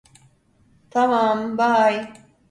Tamam, 0.89 1.57
bye. 1.57 2.13